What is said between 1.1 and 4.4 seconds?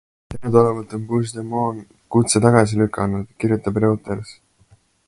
Puigdemont kutse tagasi lükanud, kirjutab Reuters.